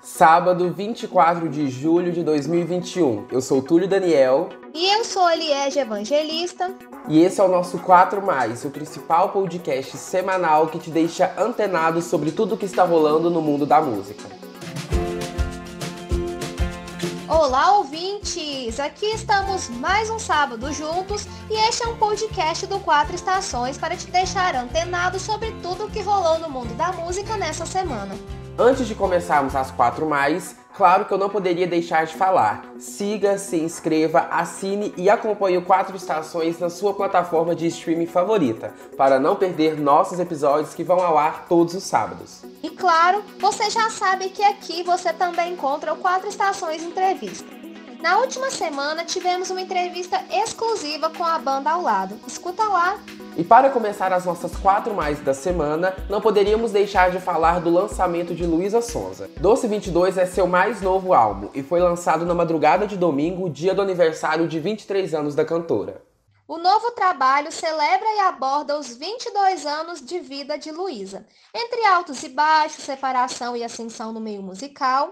[0.00, 3.26] Sábado, 24 de julho de 2021.
[3.30, 4.48] Eu sou Túlio Daniel.
[4.72, 6.72] E eu sou Eliege Evangelista.
[7.08, 12.00] E esse é o nosso 4 Mais, o principal podcast semanal que te deixa antenado
[12.00, 14.24] sobre tudo o que está rolando no mundo da música.
[17.28, 18.78] Olá, ouvintes!
[18.78, 23.96] Aqui estamos mais um sábado juntos e este é um podcast do Quatro Estações para
[23.96, 28.14] te deixar antenado sobre tudo o que rolou no mundo da música nessa semana.
[28.58, 32.64] Antes de começarmos as quatro mais, claro que eu não poderia deixar de falar.
[32.78, 38.72] Siga, se inscreva, assine e acompanhe o Quatro Estações na sua plataforma de streaming favorita,
[38.96, 42.44] para não perder nossos episódios que vão ao ar todos os sábados.
[42.62, 47.65] E claro, você já sabe que aqui você também encontra o Quatro Estações Entrevista.
[48.00, 52.18] Na última semana tivemos uma entrevista exclusiva com a banda ao lado.
[52.26, 52.98] Escuta lá!
[53.36, 57.70] E para começar as nossas quatro mais da semana, não poderíamos deixar de falar do
[57.70, 59.30] lançamento de Luísa Sonza.
[59.38, 63.74] Doce 22 é seu mais novo álbum e foi lançado na madrugada de domingo, dia
[63.74, 66.02] do aniversário de 23 anos da cantora.
[66.48, 72.22] O novo trabalho celebra e aborda os 22 anos de vida de Luísa, entre altos
[72.22, 75.10] e baixos, separação e ascensão no meio musical.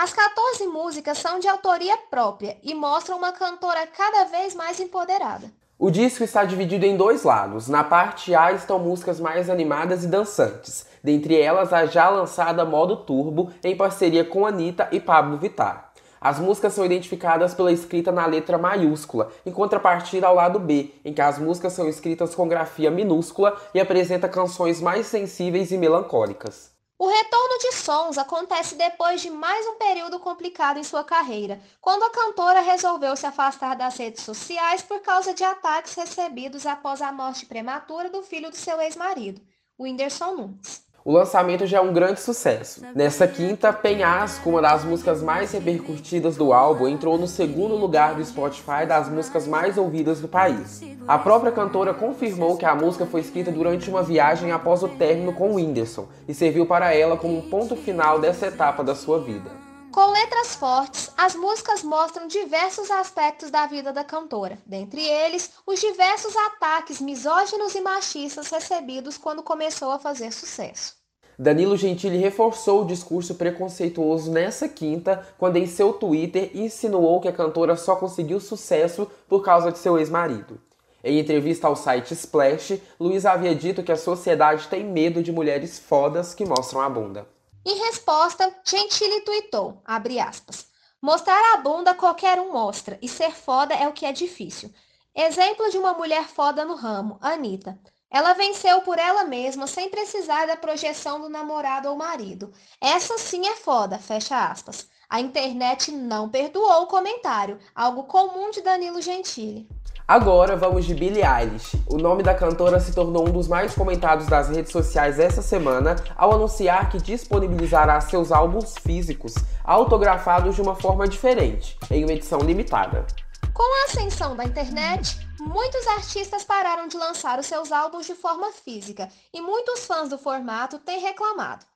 [0.00, 5.50] As 14 músicas são de autoria própria e mostram uma cantora cada vez mais empoderada.
[5.76, 7.66] O disco está dividido em dois lados.
[7.66, 12.98] Na parte A estão músicas mais animadas e dançantes, dentre elas a já lançada Modo
[12.98, 15.90] Turbo, em parceria com Anitta e Pablo Vittar.
[16.20, 21.12] As músicas são identificadas pela escrita na letra maiúscula, em contrapartida ao lado B, em
[21.12, 26.77] que as músicas são escritas com grafia minúscula e apresenta canções mais sensíveis e melancólicas.
[27.00, 32.02] O retorno de Sons acontece depois de mais um período complicado em sua carreira, quando
[32.02, 37.12] a cantora resolveu se afastar das redes sociais por causa de ataques recebidos após a
[37.12, 39.40] morte prematura do filho do seu ex-marido,
[39.78, 40.87] Whindersson Nunes.
[41.04, 42.82] O lançamento já é um grande sucesso.
[42.94, 48.24] Nessa quinta, Penhasco, uma das músicas mais repercutidas do álbum, entrou no segundo lugar do
[48.24, 50.82] Spotify das músicas mais ouvidas do país.
[51.06, 55.32] A própria cantora confirmou que a música foi escrita durante uma viagem após o término
[55.32, 59.20] com o Whindersson e serviu para ela como um ponto final dessa etapa da sua
[59.20, 59.67] vida.
[59.98, 65.80] Com letras fortes, as músicas mostram diversos aspectos da vida da cantora, dentre eles os
[65.80, 70.94] diversos ataques misóginos e machistas recebidos quando começou a fazer sucesso.
[71.36, 77.32] Danilo Gentili reforçou o discurso preconceituoso nessa quinta, quando em seu Twitter insinuou que a
[77.32, 80.60] cantora só conseguiu sucesso por causa de seu ex-marido.
[81.02, 85.76] Em entrevista ao site Splash, Luiz havia dito que a sociedade tem medo de mulheres
[85.76, 87.26] fodas que mostram a bunda.
[87.64, 90.66] Em resposta, Gentili tweetou, aspas,
[91.00, 94.72] Mostrar a bunda qualquer um mostra, e ser foda é o que é difícil.
[95.14, 97.78] Exemplo de uma mulher foda no ramo, Anitta.
[98.10, 102.52] Ela venceu por ela mesma sem precisar da projeção do namorado ou marido.
[102.80, 104.88] Essa sim é foda, fecha aspas.
[105.08, 109.68] A internet não perdoou o comentário, algo comum de Danilo Gentili.
[110.08, 111.78] Agora vamos de Billie Eilish.
[111.86, 115.96] O nome da cantora se tornou um dos mais comentados das redes sociais essa semana
[116.16, 122.38] ao anunciar que disponibilizará seus álbuns físicos autografados de uma forma diferente, em uma edição
[122.38, 123.06] limitada.
[123.52, 128.50] Com a ascensão da internet, muitos artistas pararam de lançar os seus álbuns de forma
[128.50, 131.66] física e muitos fãs do formato têm reclamado.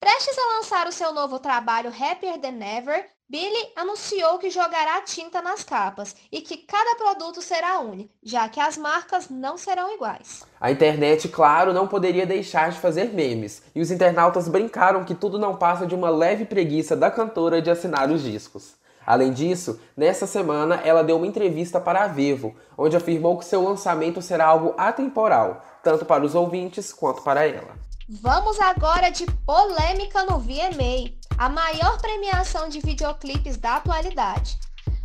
[0.00, 5.42] Prestes a lançar o seu novo trabalho Happier Than Ever, Billy anunciou que jogará tinta
[5.42, 10.46] nas capas e que cada produto será único, já que as marcas não serão iguais.
[10.58, 15.38] A internet, claro, não poderia deixar de fazer memes, e os internautas brincaram que tudo
[15.38, 18.76] não passa de uma leve preguiça da cantora de assinar os discos.
[19.06, 23.62] Além disso, nessa semana ela deu uma entrevista para a Vivo, onde afirmou que seu
[23.62, 27.87] lançamento será algo atemporal, tanto para os ouvintes quanto para ela.
[28.10, 34.58] Vamos agora de polêmica no VMA, a maior premiação de videoclipes da atualidade.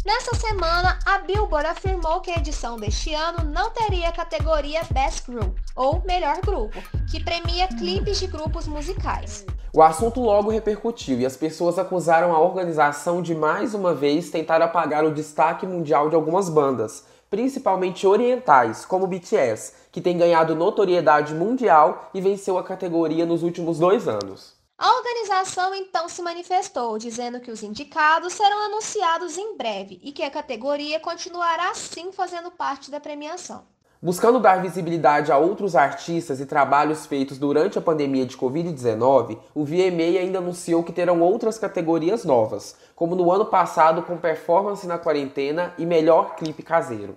[0.05, 5.29] Nessa semana, a Billboard afirmou que a edição deste ano não teria a categoria Best
[5.29, 6.81] Group, ou Melhor Grupo,
[7.11, 9.45] que premia clipes de grupos musicais.
[9.73, 14.61] O assunto logo repercutiu e as pessoas acusaram a organização de mais uma vez tentar
[14.61, 21.33] apagar o destaque mundial de algumas bandas, principalmente orientais, como BTS, que tem ganhado notoriedade
[21.33, 24.53] mundial e venceu a categoria nos últimos dois anos.
[24.77, 30.21] A organização então se manifestou, dizendo que os indicados serão anunciados em breve e que
[30.21, 33.63] a categoria continuará sim fazendo parte da premiação.
[34.03, 39.63] Buscando dar visibilidade a outros artistas e trabalhos feitos durante a pandemia de Covid-19, o
[39.63, 44.97] VMA ainda anunciou que terão outras categorias novas, como no ano passado com performance na
[44.97, 47.15] quarentena e melhor clipe caseiro.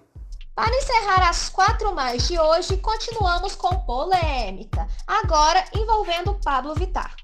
[0.56, 7.14] Para encerrar as quatro mais de hoje, continuamos com polêmica, agora envolvendo Pablo Vittar.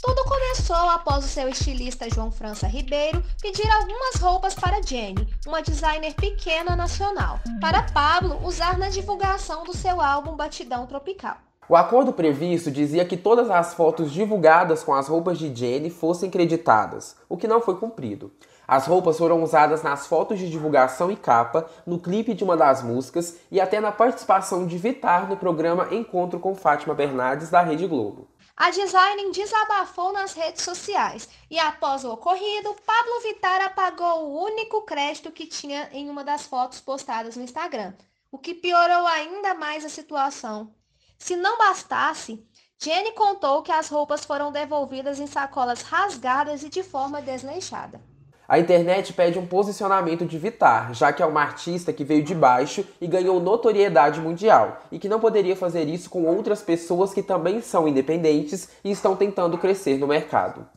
[0.00, 5.62] Tudo começou após o seu estilista João França Ribeiro pedir algumas roupas para Jenny, uma
[5.62, 11.38] designer pequena nacional, para Pablo usar na divulgação do seu álbum Batidão Tropical.
[11.68, 16.30] O acordo previsto dizia que todas as fotos divulgadas com as roupas de Jenny fossem
[16.30, 18.32] creditadas, o que não foi cumprido.
[18.68, 22.84] As roupas foram usadas nas fotos de divulgação e capa, no clipe de uma das
[22.84, 27.88] músicas e até na participação de Vitar no programa Encontro com Fátima Bernardes da Rede
[27.88, 28.28] Globo.
[28.56, 34.82] A designer desabafou nas redes sociais e, após o ocorrido, Pablo Vittar apagou o único
[34.82, 37.92] crédito que tinha em uma das fotos postadas no Instagram,
[38.30, 40.70] o que piorou ainda mais a situação.
[41.18, 42.44] Se não bastasse,
[42.78, 48.00] Jenny contou que as roupas foram devolvidas em sacolas rasgadas e de forma desleixada.
[48.48, 52.34] A internet pede um posicionamento de Vitar, já que é uma artista que veio de
[52.34, 57.24] baixo e ganhou notoriedade mundial, e que não poderia fazer isso com outras pessoas que
[57.24, 60.68] também são independentes e estão tentando crescer no mercado.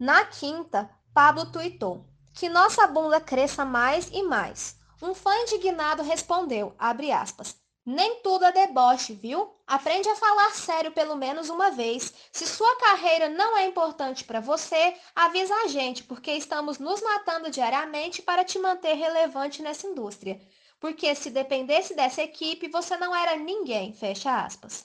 [0.00, 2.04] Na quinta, Pablo tuitou:
[2.34, 4.76] Que nossa bunda cresça mais e mais.
[5.00, 9.50] Um fã indignado respondeu, abre aspas, nem tudo é deboche, viu?
[9.66, 12.12] Aprende a falar sério pelo menos uma vez.
[12.30, 17.50] Se sua carreira não é importante para você, avisa a gente, porque estamos nos matando
[17.50, 20.40] diariamente para te manter relevante nessa indústria.
[20.78, 23.92] Porque se dependesse dessa equipe, você não era ninguém.
[23.92, 24.84] Fecha aspas.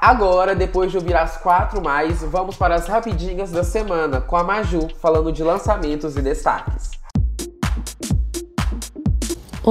[0.00, 4.42] Agora, depois de ouvir as quatro mais, vamos para as rapidinhas da semana com a
[4.42, 6.99] Maju falando de lançamentos e destaques.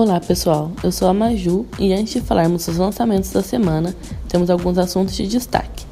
[0.01, 3.93] Olá pessoal, eu sou a Maju e antes de falarmos dos lançamentos da semana,
[4.29, 5.85] temos alguns assuntos de destaque.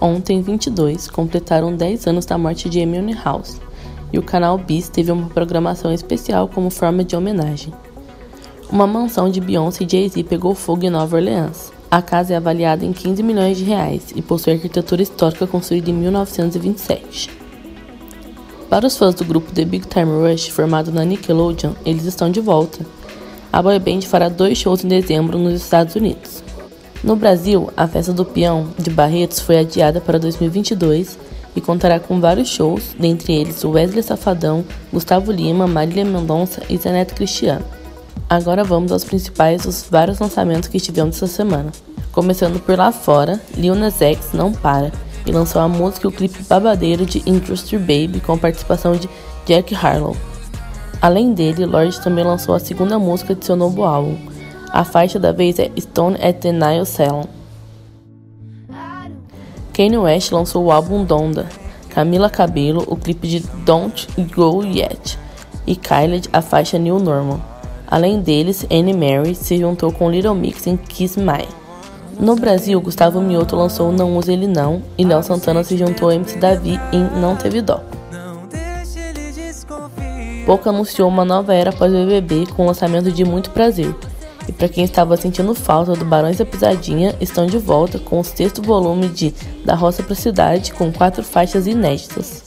[0.00, 3.60] Ontem, 22, completaram 10 anos da morte de Amy House
[4.12, 7.74] e o canal Bis teve uma programação especial como forma de homenagem.
[8.70, 11.72] Uma mansão de Beyoncé e Jay-Z pegou fogo em Nova Orleans.
[11.90, 15.94] A casa é avaliada em 15 milhões de reais e possui arquitetura histórica construída em
[15.94, 17.28] 1927.
[18.70, 22.40] Para os fãs do grupo The Big Time Rush, formado na Nickelodeon, eles estão de
[22.40, 22.86] volta
[23.52, 26.42] a boy band fará dois shows em dezembro nos Estados Unidos.
[27.04, 31.18] No Brasil, a festa do peão de Barretos foi adiada para 2022
[31.54, 37.14] e contará com vários shows, dentre eles Wesley Safadão, Gustavo Lima, Marília Mendonça e Zeneto
[37.14, 37.64] Cristiano.
[38.30, 41.70] Agora vamos aos principais dos vários lançamentos que tivemos essa semana.
[42.12, 44.90] Começando por lá fora, Lil Nas X não para
[45.26, 49.08] e lançou a música e o clipe babadeiro de Industry Baby com participação de
[49.44, 50.16] Jack Harlow.
[51.02, 54.16] Além dele, Lorde também lançou a segunda música de seu novo álbum.
[54.70, 57.24] A faixa da vez é Stone at the Nile Salon.
[59.74, 61.48] Kanye West lançou o álbum Donda,
[61.88, 65.18] Camila Cabello o clipe de Don't Go Yet
[65.66, 67.40] e Kylie a faixa New Normal.
[67.88, 71.48] Além deles, Anne Mary se juntou com Little Mix em Kiss My.
[72.20, 76.14] No Brasil, Gustavo Mioto lançou Não Use Ele Não e Léo Santana se juntou a
[76.14, 77.82] MC Davi em Não Teve Dó.
[80.44, 83.94] Pouco anunciou uma nova era após o BBB com o lançamento de Muito Prazer.
[84.48, 88.24] E para quem estava sentindo falta do Barões da Pisadinha, estão de volta com o
[88.24, 89.32] sexto volume de
[89.64, 92.42] Da Roça para Cidade, com quatro faixas inéditas.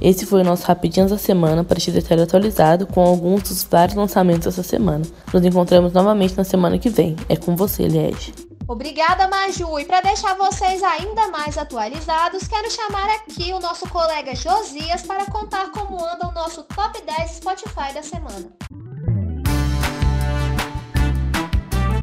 [0.00, 3.96] Esse foi o nosso Rapidinhas da Semana para te deixar atualizado com alguns dos vários
[3.96, 5.02] lançamentos dessa semana.
[5.32, 7.16] Nos encontramos novamente na semana que vem.
[7.28, 8.47] É com você, Lied.
[8.68, 9.78] Obrigada, Maju.
[9.78, 15.24] E para deixar vocês ainda mais atualizados, quero chamar aqui o nosso colega Josias para
[15.24, 18.52] contar como anda o nosso Top 10 Spotify da semana.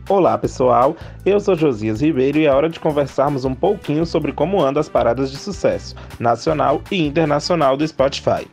[0.09, 4.59] Olá pessoal, eu sou Josias Ribeiro e é hora de conversarmos um pouquinho sobre como
[4.59, 8.47] andam as paradas de sucesso nacional e internacional do Spotify.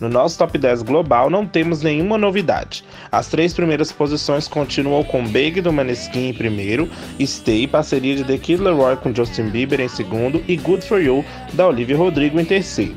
[0.00, 2.84] No nosso top 10 global não temos nenhuma novidade.
[3.12, 8.38] As três primeiras posições continuam com Big do Maneskin em primeiro, Stay, parceria de The
[8.38, 12.44] Kid Leroy com Justin Bieber em segundo e Good For You da Olivia Rodrigo em
[12.44, 12.96] terceiro.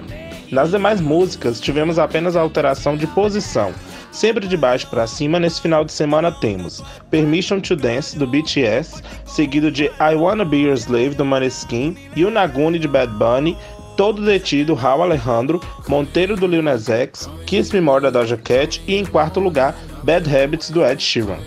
[0.52, 3.74] Nas demais músicas tivemos apenas a alteração de posição.
[4.12, 9.04] Sempre de baixo para cima, nesse final de semana temos Permission to Dance do BTS,
[9.26, 13.58] seguido de I Wanna Be Your Slave do Maneskin e o Naguni de Bad Bunny,
[13.98, 18.80] Todo Detido, Raul Alejandro, Monteiro do Lil Nas X, Kiss Me More da Doja Cat
[18.88, 21.40] e em quarto lugar, Bad Habits do Ed Sheeran.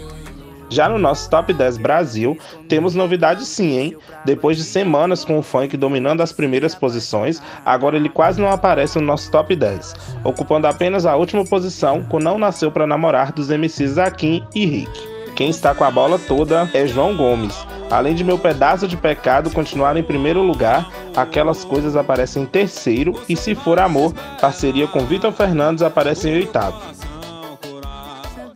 [0.68, 2.36] Já no nosso Top 10 Brasil,
[2.68, 3.96] temos novidade sim, hein?
[4.24, 8.98] Depois de semanas com o funk dominando as primeiras posições, agora ele quase não aparece
[8.98, 13.48] no nosso Top 10, ocupando apenas a última posição com Não Nasceu para Namorar dos
[13.48, 15.09] MCs Zaquim e Rick.
[15.40, 17.56] Quem está com a bola toda é João Gomes,
[17.90, 23.20] Além de meu pedaço de pecado continuar em primeiro lugar, aquelas coisas aparecem em terceiro
[23.28, 26.78] e se for amor, parceria com Vitor Fernandes aparece em oitavo.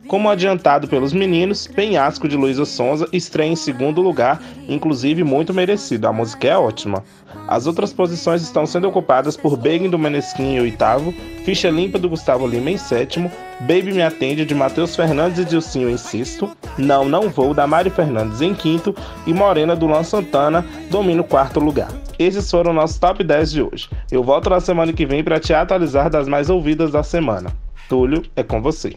[0.06, 6.06] Como adiantado pelos meninos, Penhasco de Luísa Sonza estreia em segundo lugar, inclusive muito merecido.
[6.06, 7.02] A música é ótima.
[7.49, 11.12] As outras posições estão sendo ocupadas por Begging do Maneskin em oitavo,
[11.44, 13.30] Ficha Limpa do Gustavo Lima em sétimo,
[13.61, 17.90] Baby Me Atende de Matheus Fernandes e Dilcinho em sexto, Não Não Vou da Mari
[17.90, 18.94] Fernandes em quinto
[19.26, 21.88] e Morena do Luan Santana domina o quarto lugar.
[22.18, 23.88] Esses foram nossos top 10 de hoje.
[24.11, 27.50] Eu volto na semana que vem para te atualizar das mais ouvidas da semana.
[27.88, 28.94] Túlio, é com você.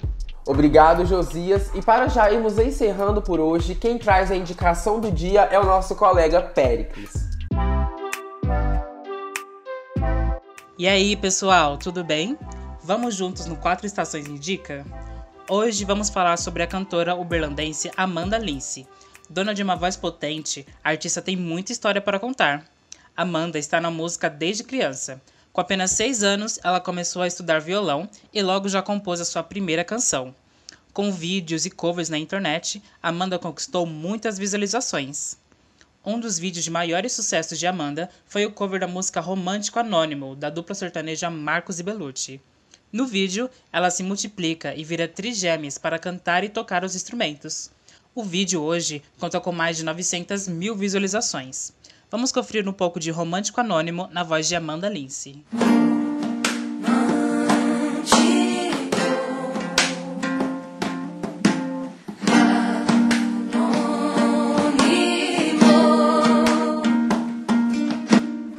[0.48, 1.70] Obrigado, Josias.
[1.76, 5.66] E para já irmos encerrando por hoje, quem traz a indicação do dia é o
[5.66, 7.12] nosso colega Pericles.
[10.80, 12.38] E aí, pessoal, tudo bem?
[12.82, 14.86] Vamos juntos no Quatro Estações Indica?
[15.50, 18.88] Hoje vamos falar sobre a cantora uberlandense Amanda Lince.
[19.30, 22.64] Dona de uma voz potente, a artista tem muita história para contar.
[23.18, 25.22] Amanda está na música desde criança.
[25.58, 29.42] Com apenas 6 anos, ela começou a estudar violão e logo já compôs a sua
[29.42, 30.36] primeira canção.
[30.94, 35.36] Com vídeos e covers na internet, Amanda conquistou muitas visualizações.
[36.06, 40.36] Um dos vídeos de maiores sucessos de Amanda foi o cover da música Romântico Anônimo,
[40.36, 42.40] da dupla sertaneja Marcos e Belucci.
[42.92, 47.72] No vídeo, ela se multiplica e vira trigêmeas para cantar e tocar os instrumentos.
[48.14, 51.74] O vídeo hoje conta com mais de 900 mil visualizações.
[52.10, 55.44] Vamos conferir um pouco de Romântico Anônimo na voz de Amanda Lince.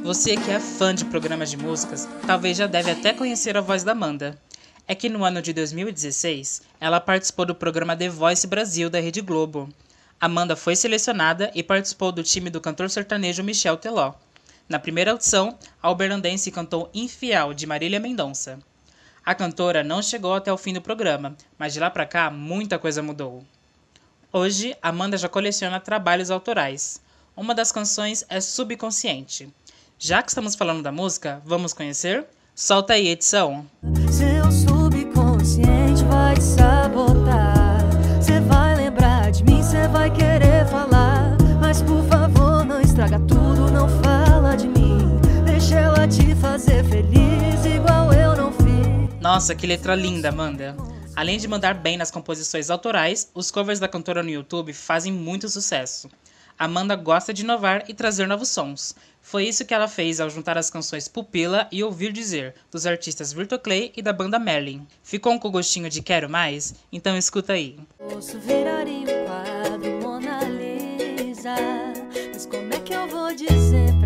[0.03, 3.83] Você que é fã de programas de músicas, talvez já deve até conhecer a voz
[3.83, 4.37] da Amanda.
[4.87, 9.21] É que no ano de 2016, ela participou do programa The Voice Brasil da Rede
[9.21, 9.69] Globo.
[10.21, 14.13] Amanda foi selecionada e participou do time do cantor sertanejo Michel Teló.
[14.67, 18.59] Na primeira audição, a uberlandense cantou Infiel, de Marília Mendonça.
[19.25, 22.77] A cantora não chegou até o fim do programa, mas de lá para cá muita
[22.77, 23.45] coisa mudou.
[24.31, 27.01] Hoje, Amanda já coleciona trabalhos autorais.
[27.35, 29.47] Uma das canções é Subconsciente.
[29.97, 32.25] Já que estamos falando da música, vamos conhecer?
[32.53, 33.65] Solta aí, edição.
[34.11, 35.78] Seu subconsciente
[49.31, 50.75] Nossa, que letra linda, Amanda.
[51.15, 55.47] Além de mandar bem nas composições autorais, os covers da cantora no YouTube fazem muito
[55.47, 56.09] sucesso.
[56.57, 58.95] Amanda gosta de inovar e trazer novos sons.
[59.21, 63.31] Foi isso que ela fez ao juntar as canções Pupila e Ouvir Dizer, dos artistas
[63.31, 64.87] Virtual Clay e da banda Merlin.
[65.03, 66.73] Ficou com gostinho de quero mais?
[66.91, 67.77] Então escuta aí.
[67.99, 71.53] Posso virar em quadro Mona Lisa,
[72.33, 73.98] mas como é que eu vou dizer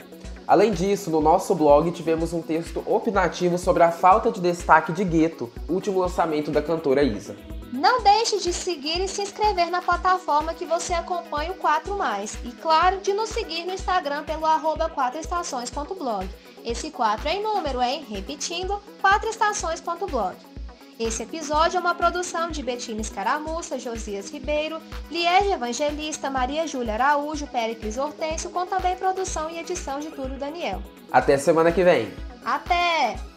[0.47, 5.03] Além disso, no nosso blog tivemos um texto opinativo sobre a falta de destaque de
[5.03, 7.35] Gueto, último lançamento da cantora Isa.
[7.71, 12.37] Não deixe de seguir e se inscrever na plataforma que você acompanha o 4 Mais.
[12.43, 16.27] E claro, de nos seguir no Instagram pelo arroba 4estações.blog.
[16.65, 18.05] Esse 4 é em número, hein?
[18.09, 20.35] Repetindo, 4estações.blog.
[20.99, 27.47] Esse episódio é uma produção de Betina Escaramuça, Josias Ribeiro, Liege Evangelista, Maria Júlia Araújo,
[27.47, 30.83] Péricles Hortêncio, com também produção e edição de Túlio Daniel.
[31.09, 32.11] Até semana que vem.
[32.43, 33.28] Até!